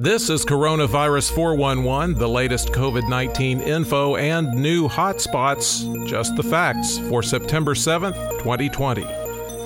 This 0.00 0.30
is 0.30 0.44
Coronavirus 0.44 1.32
411, 1.32 2.14
the 2.14 2.28
latest 2.28 2.68
COVID 2.68 3.08
19 3.08 3.60
info 3.60 4.14
and 4.14 4.46
new 4.54 4.86
hotspots. 4.88 6.06
Just 6.06 6.36
the 6.36 6.42
facts 6.44 6.98
for 7.08 7.20
September 7.20 7.74
7th, 7.74 8.14
2020. 8.38 9.02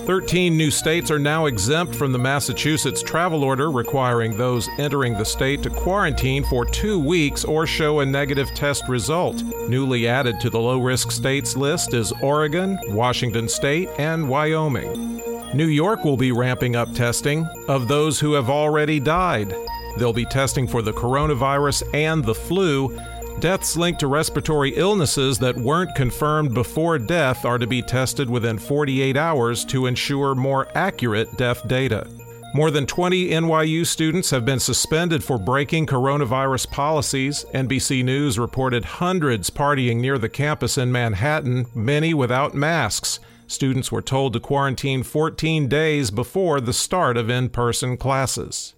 13 0.07 0.57
new 0.57 0.71
states 0.71 1.11
are 1.11 1.19
now 1.19 1.45
exempt 1.45 1.95
from 1.95 2.13
the 2.13 2.19
Massachusetts 2.19 3.03
travel 3.03 3.45
order 3.45 3.71
requiring 3.71 4.35
those 4.35 4.71
entering 4.79 5.13
the 5.13 5.25
state 5.25 5.63
to 5.65 5.69
quarantine 5.69 6.45
for 6.45 6.65
two 6.65 6.99
weeks 6.99 7.45
or 7.45 7.67
show 7.67 8.01
a 8.01 8.07
negative 8.07 8.49
test 8.55 8.89
result. 8.89 9.43
Newly 9.69 10.09
added 10.09 10.41
to 10.41 10.49
the 10.49 10.59
low 10.59 10.81
risk 10.81 11.11
states 11.11 11.59
list 11.59 11.93
is 11.93 12.11
Oregon, 12.23 12.79
Washington 12.85 13.51
State, 13.51 13.91
and 13.99 14.27
Wyoming. 14.27 15.21
New 15.53 15.67
York 15.67 16.07
will 16.07 16.17
be 16.17 16.33
ramping 16.33 16.75
up 16.75 16.95
testing 16.95 17.47
of 17.69 17.87
those 17.87 18.19
who 18.19 18.33
have 18.33 18.49
already 18.49 18.99
died. 18.99 19.55
They'll 19.97 20.13
be 20.13 20.25
testing 20.25 20.67
for 20.67 20.83
the 20.83 20.93
coronavirus 20.93 21.83
and 21.95 22.25
the 22.25 22.35
flu. 22.35 22.99
Deaths 23.41 23.77
linked 23.77 24.01
to 24.01 24.07
respiratory 24.07 24.71
illnesses 24.77 25.39
that 25.39 25.57
weren't 25.57 25.95
confirmed 25.95 26.55
before 26.55 26.99
death 26.99 27.45
are 27.45 27.59
to 27.59 27.67
be 27.67 27.83
tested 27.83 28.29
within 28.29 28.59
48 28.59 29.17
hours 29.17 29.65
to 29.67 29.87
ensure 29.87 30.35
more 30.35 30.69
accurate 30.75 31.37
death 31.37 31.67
data. 31.67 32.07
More 32.55 32.71
than 32.71 32.87
20 32.87 33.31
NYU 33.31 33.87
students 33.87 34.29
have 34.29 34.45
been 34.45 34.61
suspended 34.61 35.25
for 35.25 35.39
breaking 35.39 35.87
coronavirus 35.87 36.71
policies. 36.71 37.47
NBC 37.55 38.05
News 38.05 38.39
reported 38.39 38.85
hundreds 38.85 39.49
partying 39.49 39.97
near 39.97 40.19
the 40.19 40.29
campus 40.29 40.77
in 40.77 40.93
Manhattan, 40.93 41.67
many 41.75 42.13
without 42.13 42.55
masks. 42.55 43.21
Students 43.47 43.91
were 43.91 44.03
told 44.03 44.35
to 44.35 44.41
quarantine 44.41 45.03
14 45.03 45.67
days 45.67 46.11
before 46.11 46.61
the 46.61 46.75
start 46.75 47.17
of 47.17 47.31
in 47.31 47.49
person 47.49 47.97
classes. 47.97 48.75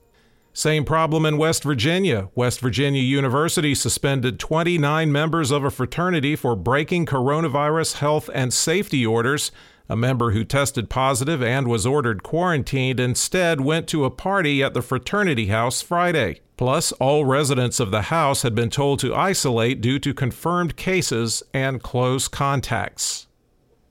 Same 0.57 0.85
problem 0.85 1.27
in 1.27 1.37
West 1.37 1.65
Virginia. 1.65 2.29
West 2.37 2.61
Virginia 2.61 3.03
University 3.03 3.75
suspended 3.75 4.39
29 4.39 5.11
members 5.11 5.51
of 5.51 5.65
a 5.65 5.71
fraternity 5.71 6.37
for 6.37 6.55
breaking 6.55 7.07
coronavirus 7.07 7.95
health 7.95 8.31
and 8.33 8.55
safety 8.55 9.05
orders. 9.05 9.51
A 9.89 9.97
member 9.97 10.31
who 10.31 10.45
tested 10.45 10.89
positive 10.89 11.43
and 11.43 11.67
was 11.67 11.85
ordered 11.85 12.23
quarantined 12.23 13.01
instead 13.01 13.63
went 13.63 13.89
to 13.89 14.05
a 14.05 14.11
party 14.13 14.63
at 14.63 14.75
the 14.75 14.81
fraternity 14.81 15.47
house 15.47 15.83
Friday. 15.83 16.41
Plus, 16.57 16.93
all 16.93 17.25
residents 17.25 17.81
of 17.81 17.91
the 17.91 18.03
house 18.03 18.43
had 18.43 18.55
been 18.55 18.71
told 18.71 19.01
to 19.01 19.13
isolate 19.13 19.81
due 19.81 19.99
to 19.99 20.15
confirmed 20.15 20.77
cases 20.77 21.43
and 21.53 21.83
close 21.83 22.29
contacts. 22.29 23.27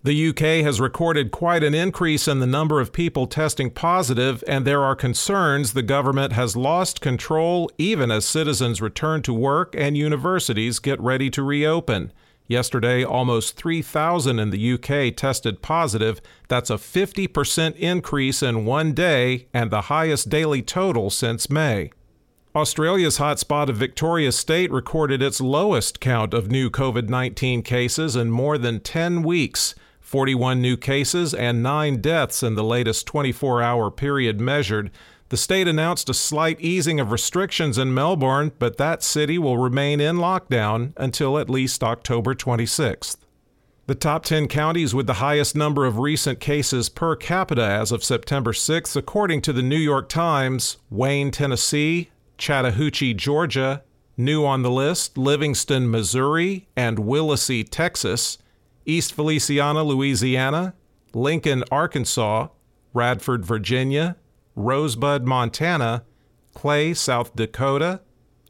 The 0.05 0.27
UK 0.27 0.65
has 0.65 0.81
recorded 0.81 1.31
quite 1.31 1.63
an 1.63 1.73
increase 1.73 2.27
in 2.27 2.41
the 2.41 2.45
number 2.45 2.81
of 2.81 2.91
people 2.91 3.25
testing 3.25 3.69
positive, 3.69 4.43
and 4.49 4.67
there 4.67 4.83
are 4.83 4.97
concerns 4.97 5.71
the 5.71 5.81
government 5.81 6.33
has 6.33 6.57
lost 6.57 6.99
control 6.99 7.71
even 7.77 8.11
as 8.11 8.25
citizens 8.25 8.81
return 8.81 9.21
to 9.21 9.33
work 9.33 9.73
and 9.77 9.95
universities 9.95 10.79
get 10.79 10.99
ready 10.99 11.29
to 11.29 11.41
reopen. 11.41 12.11
Yesterday, 12.47 13.01
almost 13.05 13.55
3,000 13.55 14.39
in 14.39 14.49
the 14.49 14.73
UK 14.73 15.15
tested 15.15 15.61
positive. 15.61 16.19
That's 16.49 16.69
a 16.69 16.73
50% 16.73 17.77
increase 17.77 18.43
in 18.43 18.65
one 18.65 18.91
day 18.91 19.47
and 19.53 19.71
the 19.71 19.83
highest 19.83 20.27
daily 20.27 20.61
total 20.61 21.11
since 21.11 21.49
May. 21.49 21.91
Australia's 22.53 23.19
hotspot 23.19 23.69
of 23.69 23.77
Victoria 23.77 24.33
State 24.33 24.69
recorded 24.69 25.21
its 25.21 25.39
lowest 25.39 26.01
count 26.01 26.33
of 26.33 26.51
new 26.51 26.69
COVID 26.69 27.07
19 27.07 27.61
cases 27.61 28.17
in 28.17 28.29
more 28.29 28.57
than 28.57 28.81
10 28.81 29.23
weeks. 29.23 29.75
41 30.13 30.61
new 30.61 30.77
cases 30.77 31.33
and 31.33 31.63
9 31.63 31.99
deaths 31.99 32.43
in 32.43 32.53
the 32.53 32.63
latest 32.63 33.07
24 33.07 33.63
hour 33.63 33.89
period 33.89 34.39
measured. 34.39 34.91
The 35.29 35.37
state 35.37 35.67
announced 35.67 36.07
a 36.07 36.13
slight 36.13 36.61
easing 36.61 36.99
of 36.99 37.11
restrictions 37.11 37.79
in 37.79 37.95
Melbourne, 37.95 38.51
but 38.59 38.77
that 38.77 39.01
city 39.01 39.39
will 39.39 39.57
remain 39.57 39.99
in 39.99 40.17
lockdown 40.17 40.93
until 40.97 41.39
at 41.39 41.49
least 41.49 41.83
October 41.83 42.35
26th. 42.35 43.17
The 43.87 43.95
top 43.95 44.23
10 44.23 44.49
counties 44.49 44.93
with 44.93 45.07
the 45.07 45.13
highest 45.13 45.55
number 45.55 45.83
of 45.83 45.97
recent 45.97 46.39
cases 46.39 46.89
per 46.89 47.15
capita 47.15 47.65
as 47.65 47.91
of 47.91 48.03
September 48.03 48.51
6th, 48.51 48.95
according 48.95 49.41
to 49.41 49.51
the 49.51 49.63
New 49.63 49.77
York 49.77 50.09
Times 50.09 50.77
Wayne, 50.91 51.31
Tennessee, 51.31 52.11
Chattahoochee, 52.37 53.15
Georgia, 53.15 53.81
new 54.15 54.45
on 54.45 54.61
the 54.61 54.69
list, 54.69 55.17
Livingston, 55.17 55.89
Missouri, 55.89 56.67
and 56.77 56.99
Willacy, 56.99 57.67
Texas. 57.67 58.37
East 58.85 59.13
Feliciana, 59.13 59.83
Louisiana, 59.83 60.73
Lincoln, 61.13 61.63
Arkansas, 61.71 62.47
Radford, 62.93 63.45
Virginia, 63.45 64.17
Rosebud, 64.55 65.25
Montana, 65.25 66.03
Clay, 66.53 66.93
South 66.93 67.35
Dakota, 67.35 68.01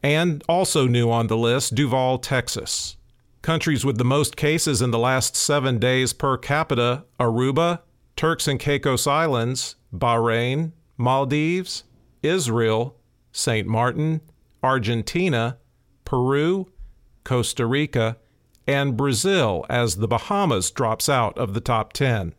and 0.01 0.43
also 0.49 0.87
new 0.87 1.09
on 1.09 1.27
the 1.27 1.37
list, 1.37 1.75
Duval, 1.75 2.19
Texas. 2.19 2.97
Countries 3.41 3.85
with 3.85 3.97
the 3.97 4.05
most 4.05 4.35
cases 4.35 4.81
in 4.81 4.91
the 4.91 4.99
last 4.99 5.35
seven 5.35 5.79
days 5.79 6.13
per 6.13 6.37
capita 6.37 7.05
Aruba, 7.19 7.79
Turks 8.15 8.47
and 8.47 8.59
Caicos 8.59 9.07
Islands, 9.07 9.75
Bahrain, 9.93 10.71
Maldives, 10.97 11.83
Israel, 12.21 12.97
St. 13.31 13.67
Martin, 13.67 14.21
Argentina, 14.61 15.57
Peru, 16.05 16.67
Costa 17.23 17.65
Rica, 17.65 18.17
and 18.67 18.97
Brazil 18.97 19.65
as 19.69 19.97
the 19.97 20.07
Bahamas 20.07 20.71
drops 20.71 21.07
out 21.09 21.37
of 21.37 21.53
the 21.53 21.61
top 21.61 21.93
10. 21.93 22.33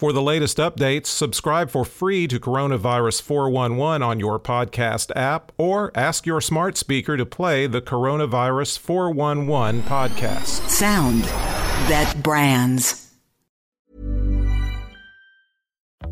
For 0.00 0.14
the 0.14 0.22
latest 0.22 0.56
updates, 0.56 1.08
subscribe 1.08 1.68
for 1.68 1.84
free 1.84 2.26
to 2.28 2.40
Coronavirus 2.40 3.20
411 3.20 4.02
on 4.02 4.18
your 4.18 4.40
podcast 4.40 5.14
app 5.14 5.52
or 5.58 5.92
ask 5.94 6.24
your 6.24 6.40
smart 6.40 6.78
speaker 6.78 7.18
to 7.18 7.26
play 7.26 7.66
the 7.66 7.82
Coronavirus 7.82 8.78
411 8.78 9.82
podcast. 9.82 10.66
Sound 10.70 11.24
that 11.90 12.22
brands. 12.22 12.99